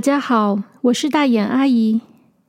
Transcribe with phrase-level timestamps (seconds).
[0.00, 2.00] 大家好，我是大眼阿姨。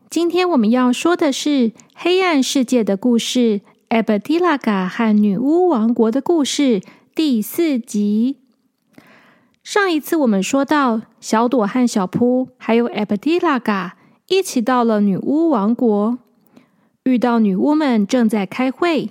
[0.10, 1.50] 今天我们要说的是
[1.94, 3.60] 《黑暗世界的故事》——
[3.90, 6.80] 艾蒂拉嘎和女巫王国的故事
[7.14, 8.38] 第四集。
[9.66, 13.98] 上一次我们说到，小朵和小扑还有艾蒂拉嘎
[14.30, 16.20] 一起到了女巫王国，
[17.04, 19.10] 遇到女巫们正在开会。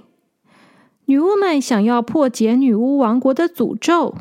[1.04, 4.14] 女巫们想要破解女巫王国的诅咒。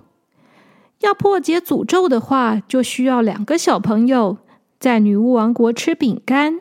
[0.99, 4.37] 要破解诅咒的话，就需要两个小朋友
[4.79, 6.59] 在女巫王国吃饼干，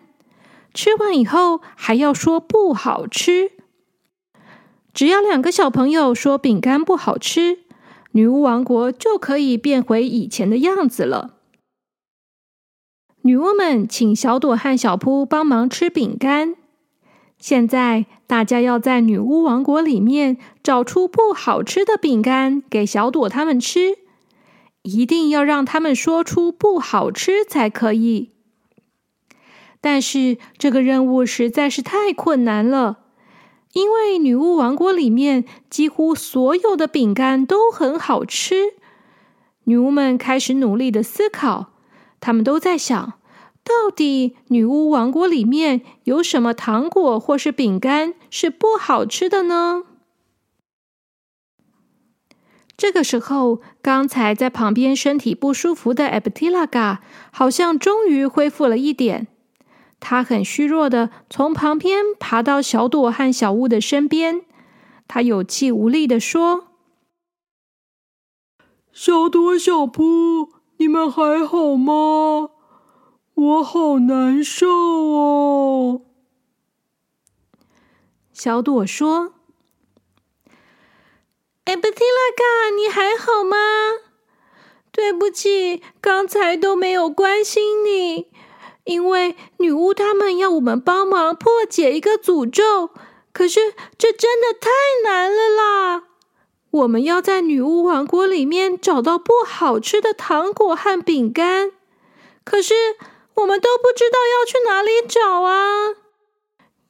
[0.72, 3.50] 吃完以后还要说不好吃。
[4.94, 7.58] 只要两个小朋友说饼干不好吃，
[8.12, 11.34] 女巫王国就可以变回以前的样子了。
[13.22, 16.54] 女巫们请小朵和小扑帮忙吃饼干。
[17.38, 23.98] 现在大家要在女巫王国里面找出不好吃的饼干给小朵他们吃。
[24.82, 28.32] 一定要让他们说出不好吃才可以。
[29.80, 32.98] 但是这个任务实在是太困难了，
[33.72, 38.74] 因为女巫王国里面几乎所有的饼干都很好吃。
[39.64, 41.72] 女巫们开始努力的思考，
[42.20, 43.14] 他们都在想，
[43.62, 49.84] 到底女巫王国里面有什么糖果或是饼干是不好吃的呢？
[52.78, 59.26] 这个时候，刚才在旁边身体不舒服的艾布蒂拉嘎好像终于恢复了一点。
[59.98, 64.42] 他很虚弱的从旁边爬到小朵和小屋的身边，
[65.08, 66.68] 他有气无力的说
[68.94, 72.50] ：“小朵、小扑，你们还好吗？
[73.34, 76.02] 我好难受哦。”
[78.32, 79.34] 小朵说。
[81.68, 83.58] 艾布蒂拉卡，你还好吗？
[84.90, 88.28] 对不起，刚才都没有关心你，
[88.84, 92.88] 因为女巫他们要我们帮忙破解一个诅咒，
[93.34, 94.70] 可是这真的太
[95.04, 96.04] 难了啦！
[96.70, 101.72] 我们要在女巫王国里面找到不好吃的糖果和饼干，
[102.44, 102.74] 可是
[103.34, 105.96] 我们都不知道要去哪里找啊！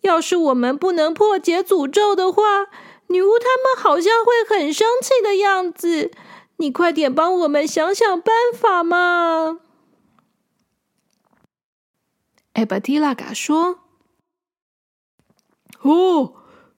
[0.03, 2.69] 要是我们不能破解诅咒的话，
[3.11, 6.11] 女巫他们好像会很生气的样子，
[6.59, 9.61] 你快点帮我们想想办法嘛！
[12.53, 13.79] 艾巴蒂拉嘎说
[15.81, 16.35] ：“哦，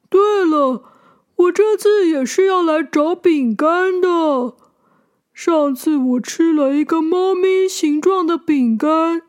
[0.09, 0.85] 对了，
[1.35, 4.55] 我这次也是要来找饼干的。
[5.35, 9.23] 上次我吃了一个猫咪形状的饼干，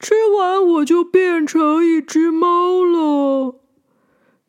[0.00, 3.60] 吃完我就变成一只猫了。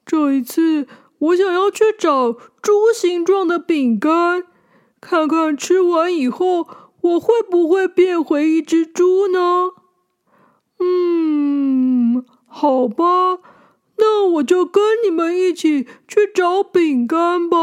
[0.03, 0.87] 这一次。”
[1.19, 4.43] 我想要去找猪形状的饼干，
[5.01, 6.67] 看看吃完以后
[7.01, 9.71] 我会不会变回一只猪呢？
[10.79, 13.39] 嗯，好吧，
[13.97, 17.57] 那我就跟你们一起去找饼干吧。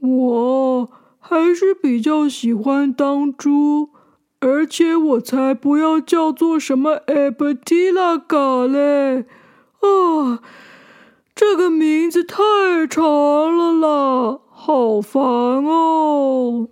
[0.00, 3.90] 我还是比较喜欢当猪，
[4.40, 9.26] 而且我才不要叫做什么艾布蒂拉嘎嘞
[9.80, 10.40] 啊！
[11.36, 12.42] 这个名字太
[12.88, 16.68] 长了啦，好烦哦！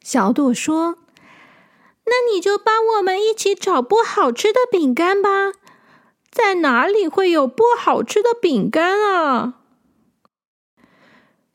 [0.00, 0.98] 小朵说
[2.06, 5.54] ：“那你就帮我们一起找不好吃的饼干吧，
[6.30, 9.54] 在哪里会有不好吃的饼干啊？”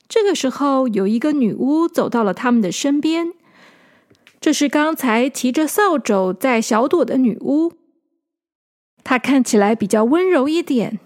[0.09, 3.31] 这个时候，有一个女巫走到了他们的身边，
[4.41, 7.71] 这是刚才提着扫帚在小朵的女巫。
[9.03, 10.99] 他看起来比较温柔一点。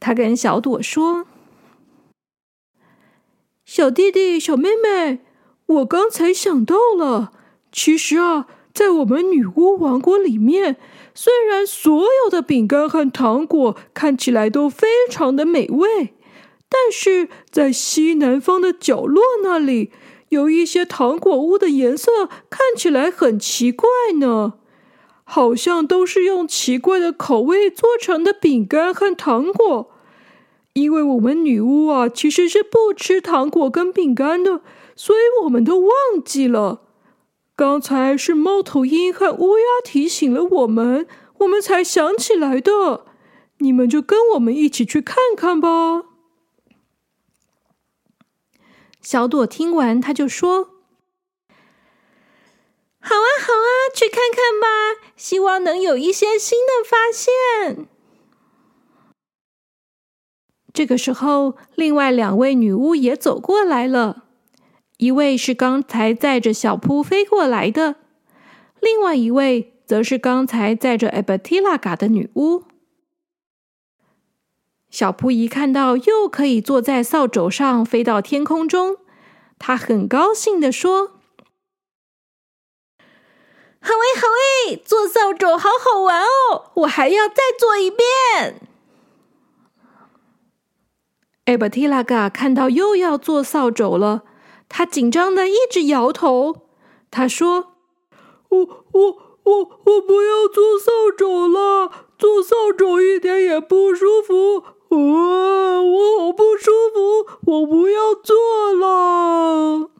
[0.00, 1.26] 他跟小朵说
[3.66, 5.20] ：“小弟弟、小妹妹，
[5.66, 7.32] 我刚才想到了，
[7.72, 10.76] 其实啊，在我们女巫王国里面，
[11.14, 16.14] 虽然所有的饼干和糖果看起来都非常的美味，
[16.68, 19.90] 但是在西南方的角落那里，
[20.28, 23.88] 有一些糖果屋的颜色看起来很奇怪
[24.20, 24.54] 呢。”
[25.30, 29.90] 好像都是用奇怪的口味做成的饼干和糖果，
[30.72, 34.62] 因为我们女巫啊其实是不吃糖果跟饼干的，
[34.96, 35.90] 所以我们都忘
[36.24, 36.80] 记了。
[37.54, 41.06] 刚才是猫头鹰和乌鸦提醒了我们，
[41.40, 43.04] 我们才想起来的。
[43.58, 46.04] 你们就跟我们一起去看看吧。
[49.02, 50.70] 小朵听完，他就说。
[53.00, 55.00] 好啊，好啊，去看看吧！
[55.18, 57.86] 希望能有一些新的发现。
[60.72, 64.24] 这个时候，另外两位女巫也走过来了。
[64.98, 67.96] 一位是刚才载着小扑飞过来的，
[68.80, 72.62] 另外一位则是刚才载着艾伯提拉嘎的女巫。
[74.90, 78.96] 小扑一看到又可以坐在扫帚上飞到天空中，
[79.58, 81.17] 他很高兴的说
[83.88, 84.26] ：“好诶，好
[84.68, 86.70] 诶，做扫帚好好玩哦！
[86.74, 88.60] 我还要再做一遍。”
[91.46, 94.24] 艾伯提拉嘎看到又要做扫帚了，
[94.68, 96.66] 他紧张的一直摇头。
[97.10, 97.72] 他说
[98.50, 98.58] ：“我
[98.92, 105.82] 我我我不要做扫帚了，做扫帚一点也不舒服。”啊！
[105.82, 108.36] 我好不舒服，我不要做
[108.74, 109.90] 了。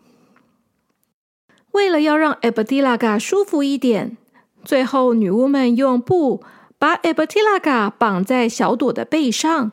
[1.79, 4.17] 为了要让艾伯蒂拉嘎舒服一点，
[4.65, 6.43] 最后女巫们用布
[6.77, 9.71] 把艾伯蒂拉嘎绑在小朵的背上。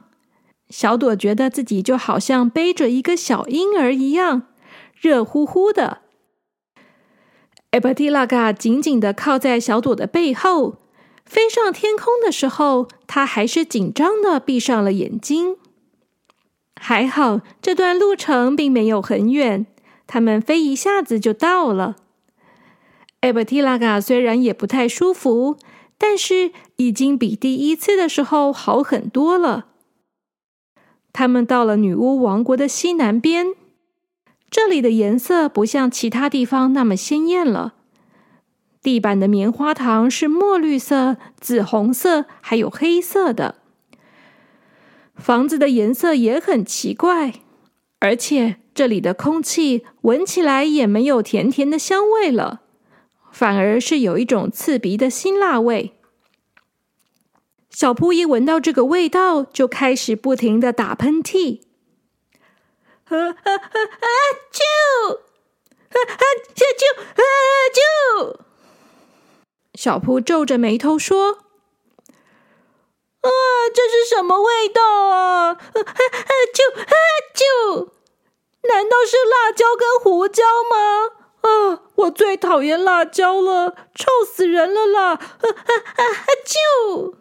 [0.70, 4.44] 小朵觉得自己就好像背着一个小婴儿一样，
[5.02, 6.02] 热乎乎的。
[7.72, 10.76] 艾伯蒂拉嘎紧紧的靠在小朵的背后。
[11.26, 15.58] 飞上天空的时候，他还是紧张的闭上了眼睛。
[16.80, 19.66] 还好，这段路程并没有很远，
[20.08, 21.96] 他们飞一下子就到了。
[23.22, 25.58] 艾伯提拉嘎虽然也不太舒服，
[25.98, 29.68] 但是已经比第一次的时候好很多了。
[31.12, 33.48] 他们到了女巫王国的西南边，
[34.52, 37.74] 这里的颜色不像其他地方那么鲜艳了。
[38.84, 43.56] 地板的棉花糖是墨绿色、紫红色，还有黑色的。
[45.16, 47.34] 房子的颜色也很奇怪，
[48.00, 52.62] 而且这里的空气闻起来也没有甜甜的香味了，
[53.32, 55.98] 反而是有一种刺鼻的辛辣味。
[57.70, 61.62] 小扑一闻到这个味道，就开始不停的打喷嚏。
[63.06, 64.08] 啊啊啊啊！
[64.52, 64.62] 啾！
[65.14, 66.24] 啊啊！
[66.54, 66.64] 啾！
[67.16, 67.24] 啊
[67.74, 68.40] 啾！
[69.74, 71.32] 小扑皱着眉头说
[73.22, 73.30] ：“啊，
[73.74, 75.52] 这是什么味道啊？
[75.52, 76.32] 啊啊！
[76.54, 76.94] 就啊
[77.34, 77.95] 就，
[78.68, 81.12] 难道是辣椒跟胡椒吗？
[81.42, 85.10] 啊，我最讨厌辣椒了，臭死人了啦！
[85.12, 86.04] 啊啊啊！
[86.46, 87.14] 就，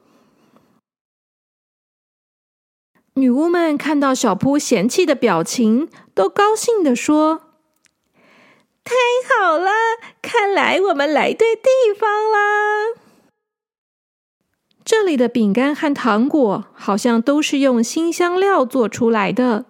[3.15, 7.43] 女巫们看到小扑嫌弃的表情，都高兴的说。”
[8.85, 8.95] 太
[9.29, 9.71] 好了！
[10.21, 11.69] 看来我们来对地
[11.99, 12.95] 方啦。
[14.85, 19.65] 这里的饼干和糖果好像都是用新香料做出来的，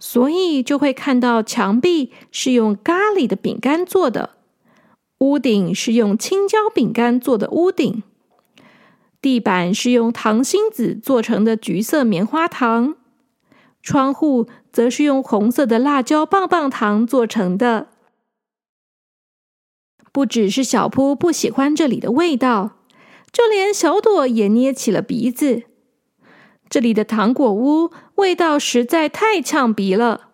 [0.00, 4.30] 所以就会看到墙壁是用咖喱的饼干做的，
[5.18, 8.02] 屋顶是用青椒饼干做的屋顶，
[9.20, 12.96] 地板是用糖心子做成的橘色棉花糖，
[13.82, 17.88] 窗户则是用红色的辣椒棒棒糖做成的。
[20.10, 22.78] 不只是小扑不喜欢这里的味道，
[23.30, 25.64] 就连小朵也捏起了鼻子。
[26.68, 30.28] 这里的糖果屋味道实在太呛鼻了。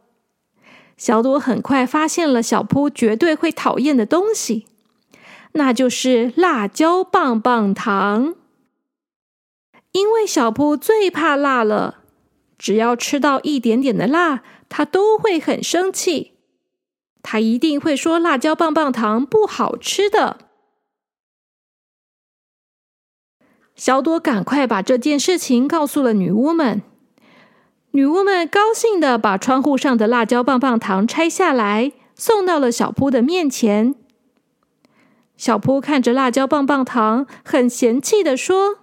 [0.97, 4.66] 小朵很快发现了小扑绝对会讨厌的东西，
[5.52, 8.35] 那就是辣椒棒棒糖。
[9.93, 12.02] 因为小扑最怕辣了，
[12.59, 16.33] 只要吃到一点点的辣，他都会很生气。
[17.23, 20.38] 他一定会说辣椒棒棒糖不好吃的。
[23.75, 26.83] 小朵赶快把这件事情告诉了女巫们。
[27.93, 33.95] 女巫们高兴的把窗户上的辣椒棒棒糖拆下来，送到了小扑的面前。
[35.37, 38.78] 小扑看着辣椒棒棒糖，很嫌弃的说：“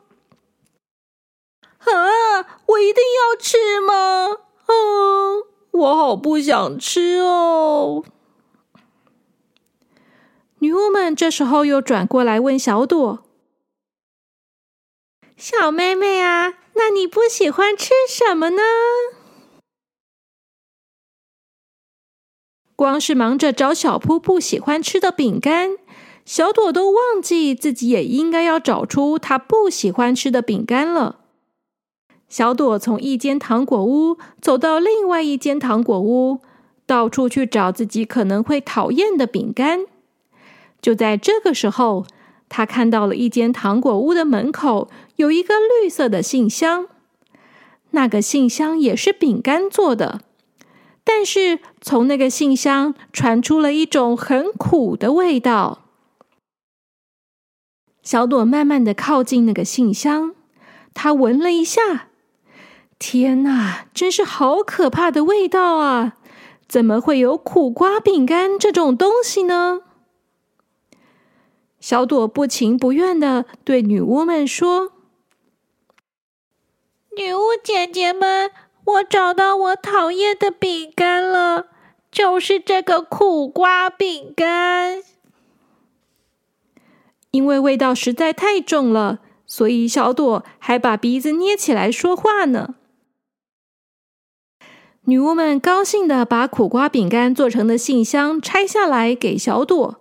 [1.79, 4.37] 啊，我一定要吃吗？
[4.67, 8.03] 哦，我好不想吃哦。”
[10.59, 13.23] 女巫们这时候又转过来问小朵
[15.35, 18.61] ：“小妹妹啊，那你不喜欢吃什么呢？”
[22.75, 25.77] 光是忙着找小扑不喜欢吃的饼干，
[26.25, 31.19] 小朵都忘记自己也应该要找出他不喜欢吃的饼干了。
[32.27, 36.41] 小朵从一间糖果屋走到另外一间糖果屋，
[36.87, 39.85] 到处去找自己可能会讨厌的饼干。
[40.81, 42.07] 就在这个时候，
[42.49, 46.87] 他看到了一间糖果屋的门口有一个绿色的信箱，
[47.91, 50.21] 那个信箱也是饼干做的，
[51.03, 55.79] 但是从那个信箱传出了一种很苦的味道。
[58.01, 60.35] 小朵慢慢的靠近那个信箱，
[60.93, 62.09] 她闻了一下，
[62.99, 66.17] 天哪，真是好可怕的味道啊！
[66.67, 69.81] 怎么会有苦瓜饼干这种东西呢？
[71.79, 74.92] 小朵不情不愿的对女巫们说
[77.15, 78.49] ：“女巫姐姐们，
[78.85, 81.67] 我找到我讨厌的饼干了，
[82.11, 85.03] 就是这个苦瓜饼干。
[87.29, 92.75] 因为味道实在太重了，所以小朵还把鼻子捏起来说话呢。”
[95.05, 99.99] 女巫们高兴的把苦瓜饼干做成的信箱拆下来给小朵。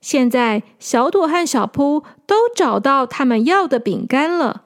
[0.00, 4.64] 现在，小朵和小扑都找到他们要的饼干了。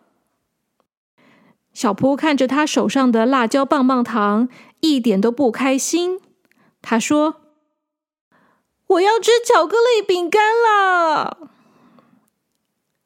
[1.73, 4.49] 小扑看着他手上的辣椒棒棒糖，
[4.81, 6.21] 一点都不开心。
[6.83, 7.37] 他说
[8.89, 11.49] ：“我要吃巧克力饼干了。”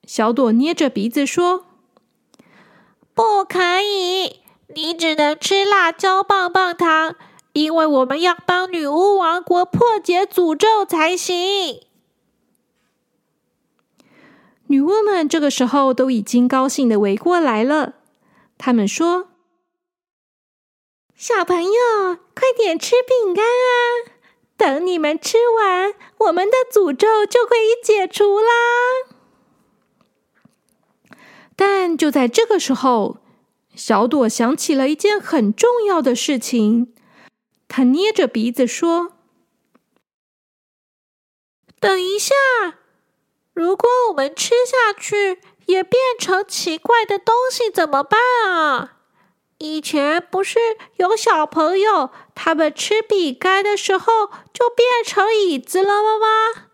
[0.06, 1.66] 小朵捏着鼻子说
[3.14, 4.40] ：“不可以，
[4.74, 7.14] 你只能吃辣椒棒棒糖，
[7.52, 11.80] 因为我们要帮女巫王国破解诅咒才行。”
[14.68, 17.94] 女巫们这个时候都已经高兴的围过来了。
[18.58, 19.28] 他们说
[21.14, 24.16] ：“小朋友，快点吃饼干啊！
[24.56, 28.50] 等你们吃完，我们的诅咒就可以解除啦。”
[31.54, 33.18] 但就在这个时候，
[33.74, 36.94] 小朵想起了一件很重要的事情。
[37.68, 39.12] 他捏着鼻子说
[41.80, 42.34] ：“等一下。”
[43.54, 48.94] 如果我们吃下去也变成奇怪的东西怎么办啊？
[49.58, 50.58] 以前不是
[50.96, 56.68] 有小朋友他们吃饼干的时候就变成椅子了吗？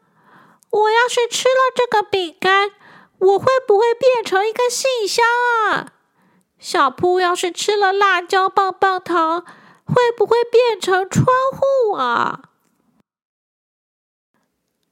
[0.71, 2.73] 我要是吃了这个饼干，
[3.19, 5.25] 我会不会变成一个信箱
[5.67, 5.93] 啊？
[6.59, 9.45] 小布要是吃了辣椒棒棒糖，
[9.85, 12.43] 会不会变成窗户啊？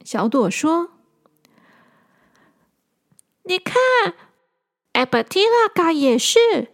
[0.05, 0.91] 小朵说。
[3.51, 4.13] 你看，
[4.93, 6.69] 艾伯蒂拉嘎也是，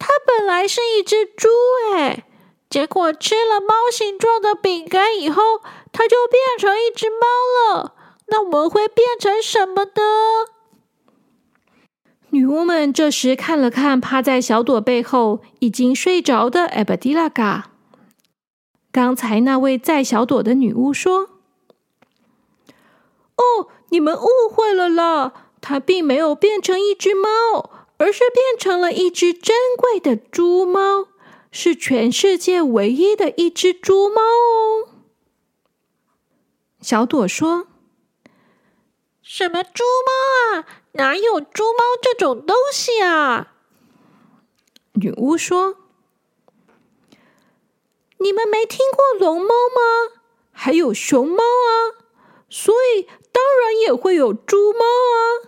[0.00, 1.48] 它本来是一只猪
[1.94, 2.24] 哎，
[2.68, 5.60] 结果吃了猫形状的饼干以后，
[5.92, 7.94] 它就变成一只猫了。
[8.26, 10.02] 那我们会变成什么呢？
[12.30, 17.70] 女巫们这时看了看趴在小朵背后已经睡着的艾伯蒂拉嘎，
[18.90, 21.30] 刚才那位在小朵的女巫说
[23.38, 27.28] ：“哦，你们误会了啦。”它并没有变成一只猫，
[27.98, 31.08] 而是变成了一只珍贵的猪猫，
[31.50, 34.88] 是全世界唯一的一只猪猫哦。
[36.80, 37.66] 小朵说
[39.20, 40.66] ：“什么猪猫啊？
[40.92, 43.54] 哪有猪猫这种东西啊？”
[44.94, 45.76] 女巫说
[48.18, 50.20] ：“你们没听过龙猫吗？
[50.52, 51.98] 还有熊猫啊，
[52.48, 55.47] 所以当然也会有猪猫啊。”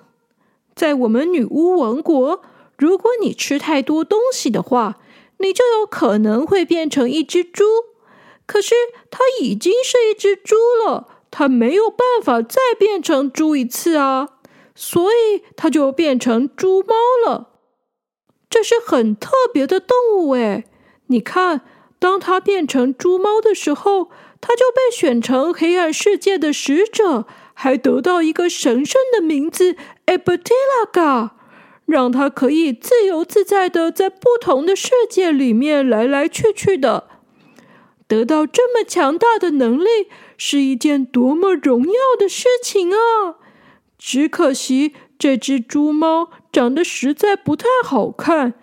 [0.80, 2.40] 在我们女巫王国，
[2.78, 4.98] 如果你吃太多东西的话，
[5.36, 7.64] 你就有可能会变成一只猪。
[8.46, 8.74] 可是
[9.10, 14.30] 它已经是一只猪了，它没有办法再变成猪一次啊，
[14.74, 16.94] 所以它就变成猪猫
[17.26, 17.50] 了。
[18.48, 20.64] 这是很特别的动物诶，
[21.08, 21.60] 你看，
[21.98, 24.08] 当它变成猪猫的时候，
[24.40, 27.26] 它就被选成黑暗世界的使者。
[27.52, 29.76] 还得到一个神圣的名字
[30.10, 31.30] e b t i l a g a
[31.86, 37.08] 让他可以自由自在的在不同的世界里面来来去去的。
[38.08, 43.36] 得到这么强大的能力是一件多么荣耀的事情啊！
[43.96, 48.54] 只可惜这只猪猫长得实在不太好看。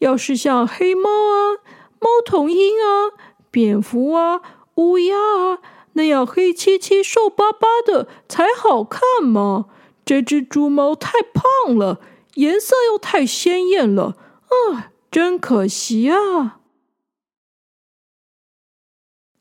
[0.00, 1.62] 要是像黑猫啊、
[2.00, 3.14] 猫头鹰啊、
[3.50, 4.40] 蝙蝠啊、
[4.74, 5.58] 乌鸦啊。
[5.92, 9.66] 那样黑漆漆、瘦巴巴的才好看嘛！
[10.10, 12.00] 这只猪猫太胖了，
[12.34, 14.16] 颜色又太鲜艳了，
[14.48, 16.58] 啊，真可惜啊！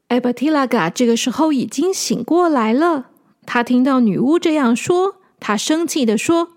[0.10, 3.10] 艾巴提拉嘎这个时候已经醒过来了，
[3.48, 6.50] 他听到女巫这样说，他生气的说：“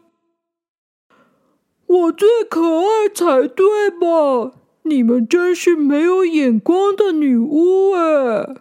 [1.89, 4.53] 我最可爱才对吧？
[4.83, 8.57] 你们真是没有眼光的女巫哎！”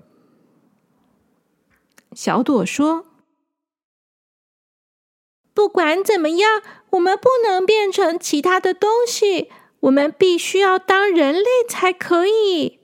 [2.16, 3.08] 小朵说
[5.54, 9.50] ：“不管怎么样，我们不能变成其他的东西，
[9.82, 12.80] 我们必须要当人类才可以。”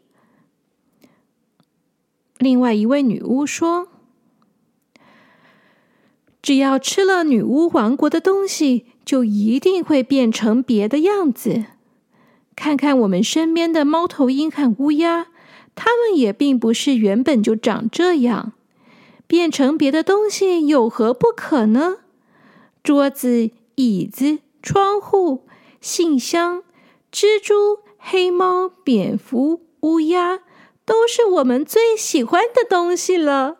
[2.38, 3.88] 另外一位女巫说
[6.42, 11.66] ：“只要吃了女巫王国的东西，就一定会变成别的样子。
[12.56, 15.28] 看看我们身边的猫头鹰和乌鸦，
[15.74, 18.54] 它们也并不是原本就长这样。”
[19.28, 21.98] 变成别的东西有何不可呢？
[22.88, 25.46] 桌子、椅子、窗户、
[25.82, 26.64] 信箱、
[27.12, 30.40] 蜘蛛、黑猫、蝙蝠、乌鸦，
[30.86, 33.58] 都是我们最喜欢的东西了。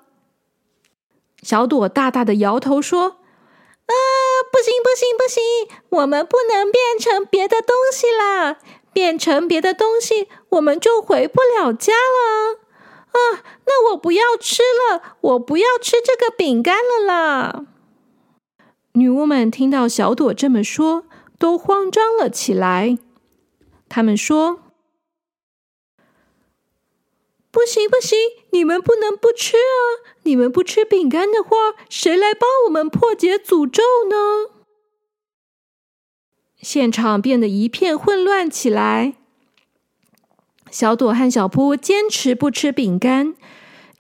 [1.44, 3.02] 小朵大大的摇头说
[3.88, 3.94] ：“啊，
[4.50, 5.78] 不行，不行，不行！
[5.90, 8.60] 我们不能变成别的东西啦！
[8.94, 12.60] 变成别的东西，我们就回不了家了。
[13.12, 17.66] 啊，那我不要吃了，我不要吃这个饼干了啦！”
[18.98, 21.06] 女巫们听到小朵这么说，
[21.38, 22.98] 都慌张了起来。
[23.88, 24.64] 他们说
[27.52, 28.18] ：“不行，不行！
[28.50, 34.50] 你们不能不吃啊！”你们不吃饼干的话，谁来帮我们破解诅咒呢？
[36.60, 39.14] 现场变得一片混乱起来。
[40.72, 43.36] 小朵和小扑坚持不吃饼干，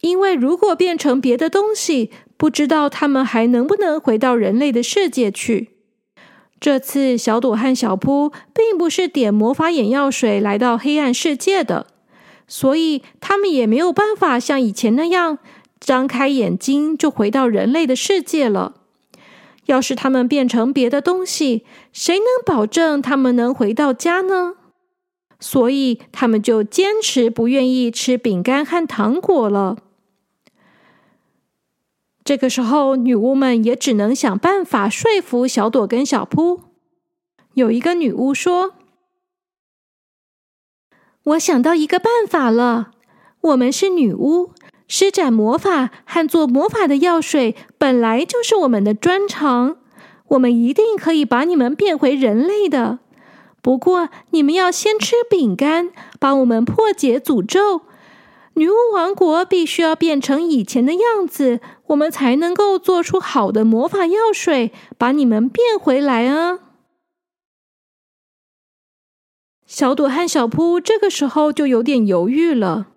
[0.01, 5.71] 因为如果变成别的东西，不知道他们还能不能回到人类的世界去。
[6.59, 11.87] 这次，小朵和小扑并不是点魔法眼药水来到黑暗世界的，
[12.47, 15.39] 所以他们也没有办法像以前那样。
[15.79, 18.73] 张开眼睛就回到人类的世界了。
[19.67, 21.63] 要是他们变成别的东西，
[21.93, 24.53] 谁能保证他们能回到家呢？
[25.39, 29.77] 所以他们就坚持不愿意吃饼干和糖果了。
[32.27, 36.59] 这个时候，女巫们也只能想办法说服小朵跟小扑。
[37.53, 38.73] 有一个女巫说
[41.23, 42.91] ：“我想到一个办法了，
[43.39, 44.51] 我们是女巫。”
[44.89, 49.77] 施展魔法和做魔法的药水本来就是我们的专长，
[50.27, 52.99] 我们一定可以把你们变回人类的。
[53.61, 57.83] 不过，你们要先吃饼干，帮我们破解诅咒。
[58.55, 66.59] 女巫王国必须要变成以前的样子，我们才能够做出好的魔法药水，把你们变回来啊！
[69.65, 72.87] 小朵和小扑这个时候就有点犹豫了。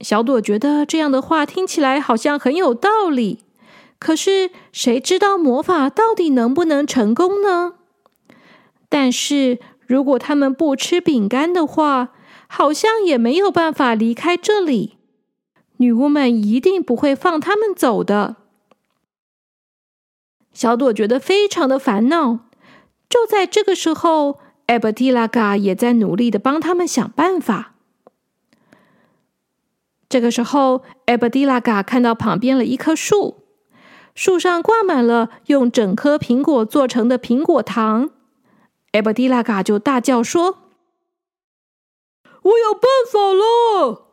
[0.00, 3.44] 小朵觉得这样的话听起来好像很有道理，
[3.98, 7.74] 可是谁知道魔法到底能不能成功呢？
[8.88, 12.10] 但是如果他们不吃饼干的话，
[12.48, 14.98] 好像也没有办法离开这里。
[15.82, 18.36] 女巫们一定不会放他们走的。
[20.52, 22.38] 小朵觉得非常的烦恼。
[23.08, 27.74] 就在这个时候，艾伯蒂拉嘎也在努力的帮他们想办法。
[30.08, 33.42] 这个时候，艾伯蒂拉嘎看到旁边了一棵树，
[34.14, 38.10] 树上挂满了用整颗苹果做成的苹果糖。
[38.92, 40.58] 艾伯蒂拉嘎就大叫说
[42.42, 44.10] ：“我有办法了！”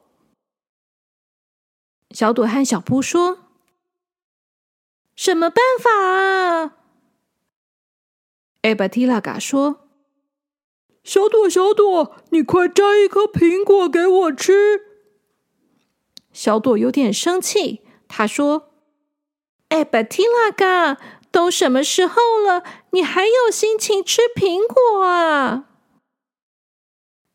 [2.12, 3.39] 小朵和小扑说
[5.15, 6.76] ：“什么办法啊？”
[8.63, 9.88] 艾巴提拉嘎说
[11.04, 14.82] ：“小朵，小朵，你快摘一颗苹果给我吃。”
[16.34, 18.72] 小朵有点生气，他说
[19.69, 20.98] ：“艾，巴提拉嘎，
[21.32, 25.67] 都什么时候了，你还有心情吃苹果啊？”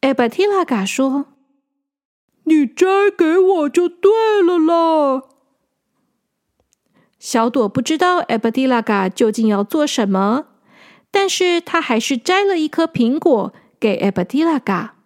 [0.02, 1.26] 艾，巴提拉嘎说
[2.44, 5.24] ：“你摘给我就对了啦。”
[7.18, 10.46] 小朵不知道艾巴蒂拉嘎究竟要做什么，
[11.10, 14.96] 但是他还是摘了一颗苹果给艾巴蒂拉嘎。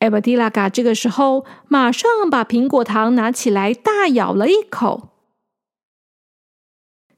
[0.00, 5.08] 艾伯蒂拉嘎这个时候马上把苹果糖拿起来，大咬了一口。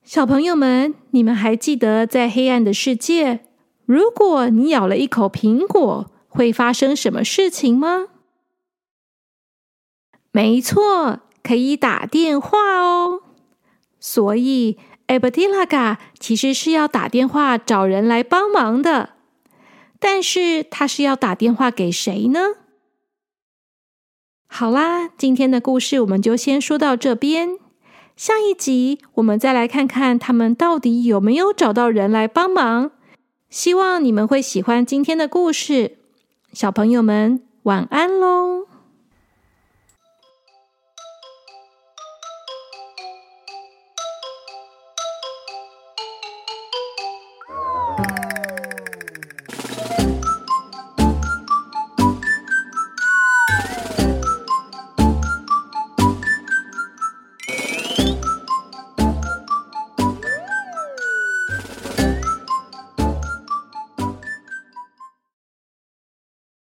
[0.02, 3.46] 小朋友们，你们还记得在黑暗的世界，
[3.86, 8.08] 如果你咬了一口苹果，会发生什么事情吗？
[10.32, 13.20] 没错，可以打电话哦。
[14.00, 19.10] 所以艾伯蒂拉嘎其实是要打电话找人来帮忙的，
[20.00, 22.40] 但是他是要打电话给谁呢？
[24.46, 27.58] 好啦，今天的故事我们就先说到这边。
[28.16, 32.90] 下一集我们再来看看他们到底有没有找到人来帮忙。
[33.48, 35.98] 希望你们会喜欢今天的故事，
[36.52, 38.66] 小朋友们晚安喽。